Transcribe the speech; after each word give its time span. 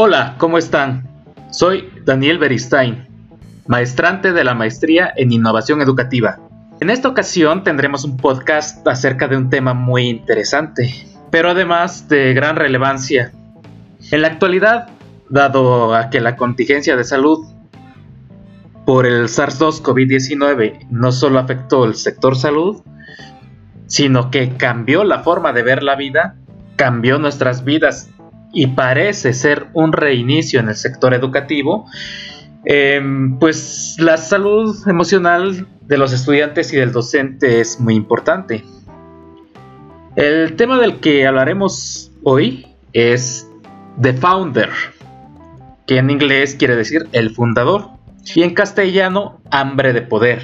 Hola, 0.00 0.36
¿cómo 0.38 0.58
están? 0.58 1.08
Soy 1.50 1.90
Daniel 2.04 2.38
Beristain, 2.38 3.08
maestrante 3.66 4.32
de 4.32 4.44
la 4.44 4.54
maestría 4.54 5.12
en 5.16 5.32
innovación 5.32 5.82
educativa. 5.82 6.38
En 6.78 6.88
esta 6.88 7.08
ocasión 7.08 7.64
tendremos 7.64 8.04
un 8.04 8.16
podcast 8.16 8.86
acerca 8.86 9.26
de 9.26 9.36
un 9.36 9.50
tema 9.50 9.74
muy 9.74 10.04
interesante, 10.08 11.04
pero 11.32 11.50
además 11.50 12.08
de 12.08 12.32
gran 12.32 12.54
relevancia. 12.54 13.32
En 14.12 14.22
la 14.22 14.28
actualidad, 14.28 14.86
dado 15.30 15.92
que 16.12 16.20
la 16.20 16.36
contingencia 16.36 16.94
de 16.94 17.02
salud 17.02 17.48
por 18.86 19.04
el 19.04 19.24
SARS-2 19.24 19.82
COVID-19 19.82 20.86
no 20.90 21.10
solo 21.10 21.40
afectó 21.40 21.84
el 21.84 21.96
sector 21.96 22.36
salud, 22.36 22.84
sino 23.88 24.30
que 24.30 24.56
cambió 24.56 25.02
la 25.02 25.24
forma 25.24 25.52
de 25.52 25.64
ver 25.64 25.82
la 25.82 25.96
vida, 25.96 26.36
cambió 26.76 27.18
nuestras 27.18 27.64
vidas 27.64 28.10
y 28.52 28.68
parece 28.68 29.32
ser 29.32 29.66
un 29.74 29.92
reinicio 29.92 30.60
en 30.60 30.68
el 30.68 30.76
sector 30.76 31.14
educativo, 31.14 31.86
em, 32.64 33.38
pues 33.38 33.96
la 33.98 34.16
salud 34.16 34.76
emocional 34.88 35.66
de 35.82 35.98
los 35.98 36.12
estudiantes 36.12 36.72
y 36.72 36.76
del 36.76 36.92
docente 36.92 37.60
es 37.60 37.80
muy 37.80 37.94
importante. 37.94 38.64
El 40.16 40.56
tema 40.56 40.78
del 40.78 41.00
que 41.00 41.26
hablaremos 41.26 42.10
hoy 42.24 42.66
es 42.92 43.48
The 44.00 44.14
Founder, 44.14 44.70
que 45.86 45.98
en 45.98 46.10
inglés 46.10 46.56
quiere 46.56 46.76
decir 46.76 47.08
el 47.12 47.30
fundador, 47.30 47.98
y 48.34 48.42
en 48.42 48.54
castellano 48.54 49.40
hambre 49.50 49.92
de 49.92 50.02
poder 50.02 50.42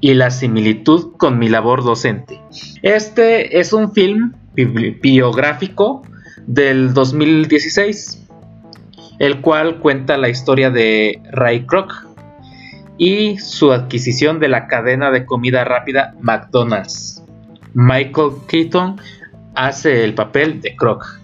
y 0.00 0.14
la 0.14 0.30
similitud 0.30 1.16
con 1.16 1.38
mi 1.38 1.48
labor 1.48 1.84
docente. 1.84 2.40
Este 2.82 3.58
es 3.58 3.72
un 3.72 3.92
film 3.92 4.34
biográfico 4.54 6.02
del 6.46 6.94
2016, 6.94 8.26
el 9.18 9.40
cual 9.40 9.78
cuenta 9.78 10.16
la 10.16 10.28
historia 10.28 10.70
de 10.70 11.20
Ray 11.30 11.66
Kroc 11.66 11.92
y 12.98 13.38
su 13.38 13.72
adquisición 13.72 14.40
de 14.40 14.48
la 14.48 14.66
cadena 14.66 15.10
de 15.10 15.26
comida 15.26 15.64
rápida 15.64 16.14
McDonald's. 16.20 17.22
Michael 17.74 18.32
Keaton 18.46 19.00
hace 19.54 20.04
el 20.04 20.14
papel 20.14 20.60
de 20.60 20.76
Kroc. 20.76 21.20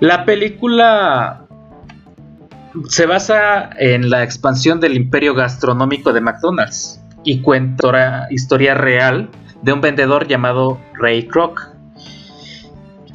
La 0.00 0.24
película 0.24 1.46
se 2.88 3.06
basa 3.06 3.70
en 3.78 4.10
la 4.10 4.22
expansión 4.22 4.80
del 4.80 4.94
imperio 4.94 5.34
gastronómico 5.34 6.12
de 6.12 6.20
McDonald's 6.20 7.00
y 7.24 7.40
cuenta 7.40 8.28
historia 8.30 8.74
real 8.74 9.30
de 9.62 9.72
un 9.72 9.80
vendedor 9.80 10.28
llamado 10.28 10.78
Ray 10.94 11.26
Kroc, 11.26 11.75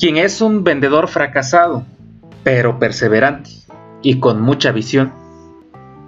quien 0.02 0.17
es 0.17 0.41
un 0.41 0.63
vendedor 0.63 1.07
fracasado, 1.07 1.85
pero 2.44 2.80
perseverante 2.80 3.52
y 4.02 4.19
con 4.19 4.41
mucha 4.41 4.71
visión. 4.71 5.13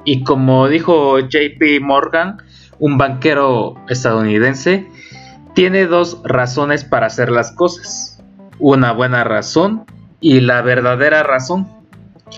Y 0.03 0.23
como 0.23 0.67
dijo 0.67 1.19
JP 1.19 1.79
Morgan, 1.79 2.37
un 2.79 2.97
banquero 2.97 3.75
estadounidense, 3.87 4.89
tiene 5.53 5.85
dos 5.85 6.21
razones 6.23 6.83
para 6.83 7.05
hacer 7.05 7.29
las 7.29 7.51
cosas. 7.51 8.19
Una 8.57 8.93
buena 8.93 9.23
razón 9.23 9.85
y 10.19 10.39
la 10.39 10.63
verdadera 10.63 11.21
razón. 11.21 11.67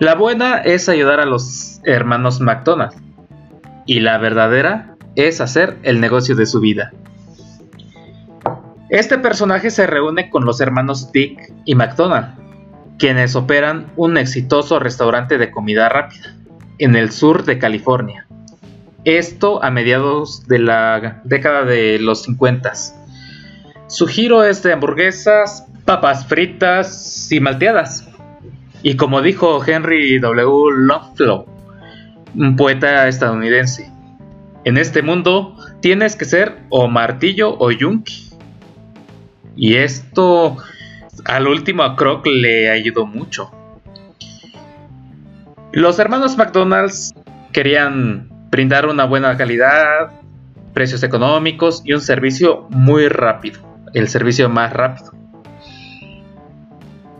La 0.02 0.14
buena 0.16 0.58
es 0.58 0.89
ayudar 0.89 1.22
a 1.22 1.26
los 1.26 1.80
hermanos 1.86 2.42
McDonald 2.42 2.92
y 3.86 4.02
la 4.02 4.17
verdadera 4.17 4.98
es 5.16 5.39
hacer 5.39 5.78
el 5.83 6.02
negocio 6.02 6.36
de 6.36 6.48
su 6.48 6.59
vida. 6.59 6.92
Este 8.96 9.18
personaje 9.18 9.72
se 9.72 9.88
reúne 9.88 10.30
con 10.30 10.46
los 10.46 10.62
hermanos 10.62 11.12
Dick 11.12 11.52
y 11.66 11.76
McDonald, 11.76 12.34
quienes 12.98 13.36
operan 13.36 13.92
un 13.98 14.16
exitoso 14.16 14.80
restaurante 14.80 15.38
de 15.38 15.52
comida 15.52 15.89
rápida 15.89 16.33
en 16.78 16.95
el 16.95 17.11
sur 17.11 17.44
de 17.44 17.60
California. 17.60 18.26
Esto 19.04 19.61
a 19.61 19.70
mediados 19.70 20.48
de 20.48 20.60
la 20.60 21.20
década 21.26 21.66
de 21.66 22.00
los 22.00 22.23
50. 22.23 22.72
Su 23.88 24.08
giro 24.08 24.45
es 24.45 24.64
de 24.64 24.72
hamburguesas, 24.72 25.67
papas 25.84 26.26
fritas 26.26 27.30
y 27.34 27.42
malteadas. 27.42 28.08
Y 28.82 28.95
como 28.95 29.22
dijo 29.22 29.61
Henry 29.61 30.20
W. 30.20 30.72
Longfellow, 30.73 31.45
un 32.34 32.55
poeta 32.55 33.10
estadounidense, 33.10 33.92
en 34.64 34.78
este 34.78 35.02
mundo 35.02 35.58
tienes 35.82 36.16
que 36.16 36.23
ser 36.23 36.60
o 36.70 36.88
martillo 36.88 37.58
o 37.60 37.72
yunque 37.72 38.14
y 39.55 39.76
esto 39.76 40.58
al 41.26 41.48
último 41.48 41.83
a 41.83 41.95
Croc 41.95 42.26
le 42.26 42.70
ayudó 42.70 43.05
mucho. 43.05 43.52
Los 45.71 45.99
hermanos 45.99 46.38
McDonald's 46.38 47.14
querían 47.52 48.30
brindar 48.49 48.86
una 48.86 49.05
buena 49.05 49.36
calidad, 49.38 50.11
precios 50.73 51.04
económicos 51.04 51.82
y 51.86 51.93
un 51.93 52.02
servicio 52.02 52.67
muy 52.70 53.08
rápido, 53.08 53.60
el 53.93 54.08
servicio 54.08 54.49
más 54.49 54.71
rápido. 54.71 55.11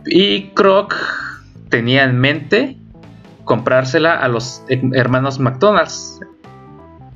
Y 0.06 0.50
Croc 0.50 0.94
tenía 1.68 2.04
en 2.04 2.18
mente 2.18 2.76
comprársela 3.44 4.14
a 4.14 4.28
los 4.28 4.62
hermanos 4.68 5.38
McDonald's, 5.38 6.20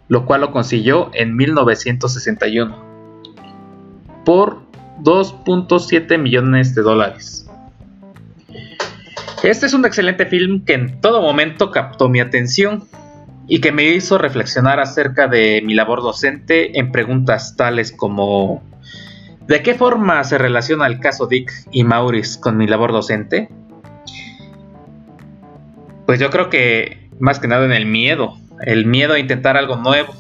lo 0.08 0.25
cual 0.26 0.41
lo 0.42 0.52
consiguió 0.52 1.10
en 1.14 1.37
1961 1.37 2.76
por 4.25 4.59
2.7 5.03 6.19
millones 6.19 6.75
de 6.75 6.83
dólares. 6.83 7.47
Este 9.43 9.66
es 9.66 9.72
un 9.75 9.87
excelente 9.87 10.27
film 10.27 10.65
que 10.65 10.75
en 10.75 11.00
todo 11.00 11.22
momento 11.22 11.71
captó 11.71 12.09
mi 12.09 12.21
atención 12.21 12.84
y 13.49 13.61
que 13.61 13.72
me 13.72 13.84
hizo 13.84 14.19
reflexionar 14.19 14.81
acerca 14.81 15.27
de 15.27 15.62
mi 15.65 15.75
labor 15.75 16.03
docente 16.03 16.78
en 16.78 16.93
preguntas 16.93 17.56
tales 17.56 17.91
como 17.91 18.62
¿de 19.47 19.62
qué 19.62 19.75
forma 19.75 20.22
se 20.25 20.38
relaciona 20.38 20.87
el 20.87 21.00
caso 21.00 21.27
Dick 21.27 21.50
y 21.72 21.84
Maurice 21.84 22.38
con 22.38 22.56
mi 22.56 22.67
labor 22.67 22.93
docente? 22.93 23.49
Pues 26.06 26.21
yo 26.21 26.31
creo 26.31 26.50
que 26.50 27.09
más 27.19 27.41
que 27.41 27.49
nada 27.49 27.65
en 27.65 27.72
el 27.72 27.87
miedo, 27.87 28.37
el 28.61 28.87
miedo 28.87 29.15
a 29.15 29.19
intentar 29.19 29.56
algo 29.56 29.77
nuevo, 29.77 30.15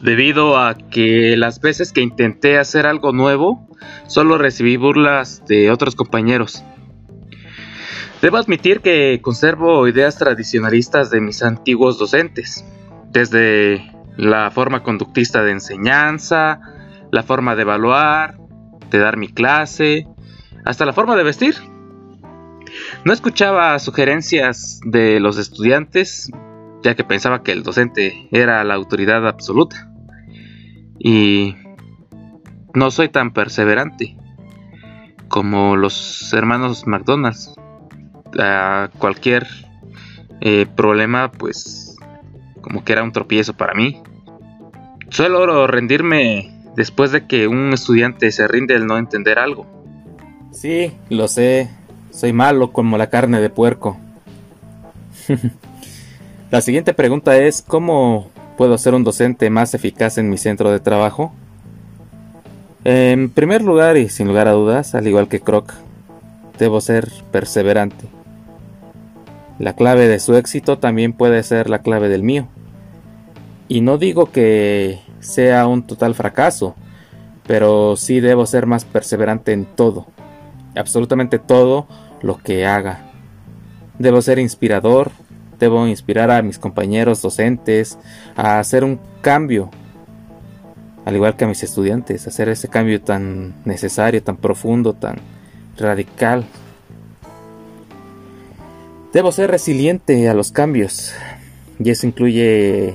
debido 0.00 0.58
a 0.58 0.74
que 0.74 1.36
las 1.36 1.60
veces 1.60 1.92
que 1.92 2.00
intenté 2.00 2.58
hacer 2.58 2.86
algo 2.86 3.12
nuevo, 3.12 3.68
solo 4.06 4.38
recibí 4.38 4.76
burlas 4.76 5.44
de 5.46 5.70
otros 5.70 5.94
compañeros. 5.94 6.64
Debo 8.22 8.36
admitir 8.36 8.80
que 8.80 9.20
conservo 9.22 9.86
ideas 9.86 10.18
tradicionalistas 10.18 11.10
de 11.10 11.20
mis 11.20 11.42
antiguos 11.42 11.98
docentes, 11.98 12.64
desde 13.12 13.92
la 14.16 14.50
forma 14.50 14.82
conductista 14.82 15.42
de 15.42 15.52
enseñanza, 15.52 16.60
la 17.12 17.22
forma 17.22 17.54
de 17.54 17.62
evaluar, 17.62 18.36
de 18.90 18.98
dar 18.98 19.16
mi 19.16 19.28
clase, 19.28 20.06
hasta 20.64 20.84
la 20.84 20.92
forma 20.92 21.16
de 21.16 21.22
vestir. 21.22 21.54
No 23.04 23.12
escuchaba 23.12 23.78
sugerencias 23.78 24.80
de 24.84 25.20
los 25.20 25.38
estudiantes, 25.38 26.30
ya 26.82 26.94
que 26.94 27.04
pensaba 27.04 27.42
que 27.42 27.52
el 27.52 27.62
docente 27.62 28.28
era 28.32 28.62
la 28.64 28.74
autoridad 28.74 29.26
absoluta 29.26 29.87
y 30.98 31.54
no 32.74 32.90
soy 32.90 33.08
tan 33.08 33.32
perseverante 33.32 34.16
como 35.28 35.76
los 35.76 36.32
hermanos 36.32 36.86
McDonald's. 36.86 37.54
A 38.38 38.90
cualquier 38.98 39.46
eh, 40.40 40.66
problema, 40.76 41.32
pues 41.32 41.96
como 42.60 42.84
que 42.84 42.92
era 42.92 43.02
un 43.02 43.12
tropiezo 43.12 43.56
para 43.56 43.74
mí. 43.74 44.02
Suelo 45.08 45.66
rendirme 45.66 46.52
después 46.76 47.10
de 47.10 47.26
que 47.26 47.48
un 47.48 47.72
estudiante 47.72 48.30
se 48.30 48.46
rinde 48.46 48.74
el 48.74 48.86
no 48.86 48.98
entender 48.98 49.38
algo. 49.38 49.66
Sí, 50.52 50.92
lo 51.08 51.28
sé. 51.28 51.70
Soy 52.10 52.32
malo 52.32 52.72
como 52.72 52.98
la 52.98 53.08
carne 53.08 53.40
de 53.40 53.48
puerco. 53.48 53.98
la 56.50 56.60
siguiente 56.60 56.92
pregunta 56.92 57.38
es, 57.38 57.62
¿cómo 57.62 58.30
puedo 58.58 58.76
ser 58.76 58.94
un 58.94 59.04
docente 59.04 59.50
más 59.50 59.72
eficaz 59.74 60.18
en 60.18 60.28
mi 60.28 60.36
centro 60.36 60.72
de 60.72 60.80
trabajo? 60.80 61.32
En 62.82 63.30
primer 63.30 63.62
lugar 63.62 63.96
y 63.96 64.08
sin 64.08 64.26
lugar 64.26 64.48
a 64.48 64.52
dudas, 64.52 64.96
al 64.96 65.06
igual 65.06 65.28
que 65.28 65.38
Croc, 65.38 65.72
debo 66.58 66.80
ser 66.80 67.08
perseverante. 67.30 68.06
La 69.60 69.74
clave 69.74 70.08
de 70.08 70.18
su 70.18 70.34
éxito 70.34 70.76
también 70.76 71.12
puede 71.12 71.40
ser 71.44 71.70
la 71.70 71.82
clave 71.82 72.08
del 72.08 72.24
mío. 72.24 72.48
Y 73.68 73.80
no 73.80 73.96
digo 73.96 74.32
que 74.32 74.98
sea 75.20 75.68
un 75.68 75.84
total 75.84 76.16
fracaso, 76.16 76.74
pero 77.46 77.94
sí 77.96 78.18
debo 78.18 78.44
ser 78.44 78.66
más 78.66 78.84
perseverante 78.84 79.52
en 79.52 79.66
todo, 79.66 80.06
absolutamente 80.74 81.38
todo 81.38 81.86
lo 82.22 82.38
que 82.38 82.66
haga. 82.66 83.04
Debo 84.00 84.20
ser 84.20 84.40
inspirador, 84.40 85.12
Debo 85.58 85.86
inspirar 85.86 86.30
a 86.30 86.42
mis 86.42 86.58
compañeros 86.58 87.20
docentes 87.20 87.98
a 88.36 88.58
hacer 88.58 88.84
un 88.84 89.00
cambio, 89.22 89.70
al 91.04 91.16
igual 91.16 91.36
que 91.36 91.44
a 91.44 91.48
mis 91.48 91.62
estudiantes, 91.62 92.26
a 92.26 92.30
hacer 92.30 92.48
ese 92.48 92.68
cambio 92.68 93.00
tan 93.00 93.54
necesario, 93.64 94.22
tan 94.22 94.36
profundo, 94.36 94.94
tan 94.94 95.16
radical. 95.76 96.44
Debo 99.12 99.32
ser 99.32 99.50
resiliente 99.50 100.28
a 100.28 100.34
los 100.34 100.52
cambios. 100.52 101.14
Y 101.78 101.90
eso 101.90 102.06
incluye 102.06 102.94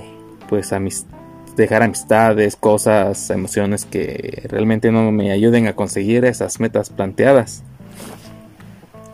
pues 0.49 0.71
dejar 1.55 1.83
amistades, 1.83 2.55
cosas, 2.55 3.29
emociones 3.29 3.85
que 3.85 4.43
realmente 4.49 4.91
no 4.91 5.11
me 5.11 5.31
ayuden 5.31 5.67
a 5.67 5.73
conseguir 5.73 6.25
esas 6.25 6.59
metas 6.59 6.89
planteadas. 6.89 7.63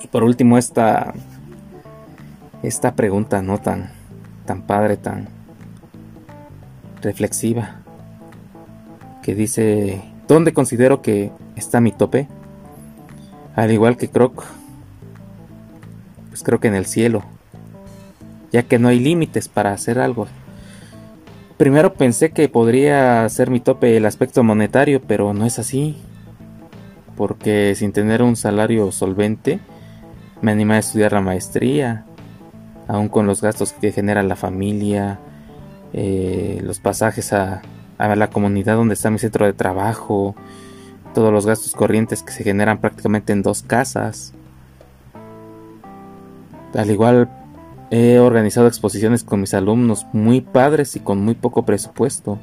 Y 0.03 0.07
por 0.07 0.23
último 0.23 0.57
esta 0.57 1.13
esta 2.63 2.95
pregunta 2.95 3.41
no 3.41 3.57
tan 3.57 3.91
tan 4.45 4.63
padre, 4.63 4.97
tan 4.97 5.27
reflexiva 7.01 7.81
que 9.21 9.35
dice, 9.35 10.01
¿dónde 10.27 10.53
considero 10.53 11.01
que 11.01 11.31
está 11.55 11.81
mi 11.81 11.91
tope? 11.91 12.27
Al 13.55 13.71
igual 13.71 13.95
que 13.95 14.09
Croc, 14.09 14.43
pues 16.29 16.41
creo 16.41 16.59
que 16.59 16.67
en 16.67 16.75
el 16.75 16.85
cielo, 16.85 17.23
ya 18.51 18.63
que 18.63 18.79
no 18.79 18.87
hay 18.87 18.99
límites 18.99 19.49
para 19.49 19.71
hacer 19.71 19.99
algo. 19.99 20.27
Primero 21.57 21.93
pensé 21.93 22.31
que 22.31 22.49
podría 22.49 23.27
ser 23.29 23.51
mi 23.51 23.59
tope 23.59 23.97
el 23.97 24.05
aspecto 24.05 24.43
monetario, 24.43 25.01
pero 25.01 25.33
no 25.33 25.45
es 25.45 25.59
así. 25.59 25.97
Porque 27.17 27.75
sin 27.75 27.91
tener 27.91 28.23
un 28.23 28.35
salario 28.35 28.91
solvente, 28.91 29.59
me 30.41 30.53
animé 30.53 30.75
a 30.75 30.79
estudiar 30.79 31.11
la 31.11 31.21
maestría, 31.21 32.05
aún 32.89 33.07
con 33.07 33.27
los 33.27 33.39
gastos 33.41 33.71
que 33.71 33.91
genera 33.91 34.23
la 34.23 34.35
familia, 34.35 35.19
eh, 35.93 36.59
los 36.63 36.79
pasajes 36.79 37.31
a, 37.33 37.61
a 37.99 38.15
la 38.15 38.31
comunidad 38.31 38.77
donde 38.77 38.95
está 38.95 39.11
mi 39.11 39.19
centro 39.19 39.45
de 39.45 39.53
trabajo, 39.53 40.35
todos 41.13 41.31
los 41.31 41.45
gastos 41.45 41.73
corrientes 41.73 42.23
que 42.23 42.31
se 42.31 42.43
generan 42.43 42.81
prácticamente 42.81 43.31
en 43.31 43.43
dos 43.43 43.61
casas. 43.61 44.33
Al 46.73 46.89
igual 46.89 47.29
he 47.91 48.17
organizado 48.17 48.67
exposiciones 48.67 49.23
con 49.23 49.39
mis 49.39 49.53
alumnos 49.53 50.07
muy 50.11 50.41
padres 50.41 50.95
y 50.95 50.99
con 50.99 51.19
muy 51.19 51.35
poco 51.35 51.65
presupuesto. 51.65 52.39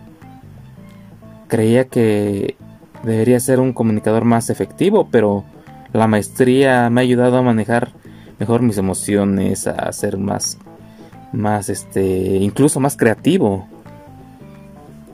Creía 1.48 1.88
que 1.88 2.56
debería 3.02 3.40
ser 3.40 3.58
un 3.58 3.72
comunicador 3.72 4.24
más 4.24 4.48
efectivo, 4.48 5.08
pero 5.10 5.44
la 5.92 6.06
maestría 6.06 6.88
me 6.88 7.00
ha 7.00 7.02
ayudado 7.02 7.36
a 7.36 7.42
manejar 7.42 7.90
mejor 8.38 8.62
mis 8.62 8.78
emociones, 8.78 9.66
a 9.66 9.90
ser 9.92 10.18
más 10.18 10.58
más 11.32 11.68
este, 11.68 12.02
incluso 12.36 12.80
más 12.80 12.96
creativo. 12.96 13.68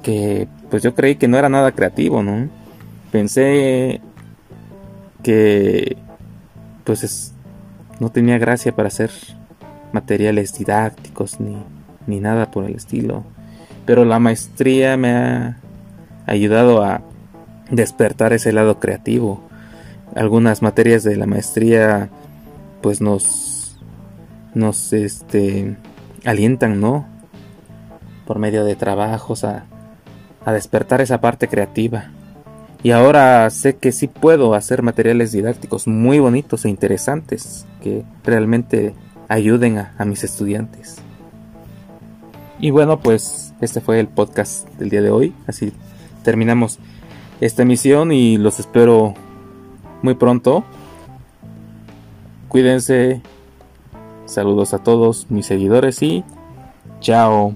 Que 0.02 0.48
pues 0.70 0.82
yo 0.82 0.94
creí 0.94 1.16
que 1.16 1.28
no 1.28 1.36
era 1.36 1.48
nada 1.48 1.72
creativo, 1.72 2.22
¿no? 2.22 2.48
Pensé 3.10 4.00
que 5.22 5.96
pues 6.84 7.34
no 8.00 8.10
tenía 8.10 8.38
gracia 8.38 8.74
para 8.74 8.88
hacer 8.88 9.10
materiales 9.92 10.54
didácticos 10.54 11.38
ni, 11.38 11.56
ni 12.06 12.20
nada 12.20 12.50
por 12.50 12.64
el 12.64 12.74
estilo. 12.74 13.24
Pero 13.86 14.04
la 14.04 14.18
maestría 14.18 14.96
me 14.96 15.10
ha 15.12 15.56
ayudado 16.26 16.82
a 16.82 17.02
despertar 17.70 18.32
ese 18.32 18.52
lado 18.52 18.80
creativo. 18.80 19.40
Algunas 20.14 20.62
materias 20.62 21.04
de 21.04 21.16
la 21.16 21.26
maestría 21.26 22.10
pues 22.82 23.00
nos 23.00 23.78
nos 24.54 24.92
este 24.92 25.76
alientan, 26.24 26.80
¿no? 26.80 27.06
Por 28.26 28.38
medio 28.38 28.64
de 28.64 28.76
trabajos 28.76 29.44
a, 29.44 29.64
a 30.44 30.52
despertar 30.52 31.00
esa 31.00 31.20
parte 31.20 31.48
creativa. 31.48 32.10
Y 32.82 32.90
ahora 32.90 33.48
sé 33.50 33.76
que 33.76 33.92
sí 33.92 34.08
puedo 34.08 34.54
hacer 34.54 34.82
materiales 34.82 35.32
didácticos 35.32 35.86
muy 35.86 36.18
bonitos 36.18 36.64
e 36.64 36.68
interesantes 36.68 37.64
que 37.80 38.04
realmente 38.24 38.94
ayuden 39.28 39.78
a, 39.78 39.94
a, 39.98 40.04
mis 40.04 40.24
estudiantes. 40.24 40.96
Y 42.58 42.70
bueno, 42.70 43.00
pues 43.00 43.54
este 43.60 43.80
fue 43.80 44.00
el 44.00 44.08
podcast 44.08 44.68
del 44.74 44.90
día 44.90 45.00
de 45.00 45.10
hoy. 45.10 45.32
Así 45.46 45.72
terminamos 46.24 46.78
esta 47.40 47.62
emisión 47.62 48.12
y 48.12 48.36
los 48.36 48.58
espero 48.58 49.14
muy 50.02 50.14
pronto. 50.14 50.64
Cuídense. 52.52 53.22
Saludos 54.26 54.74
a 54.74 54.78
todos 54.78 55.26
mis 55.30 55.46
seguidores 55.46 56.02
y 56.02 56.22
chao. 57.00 57.54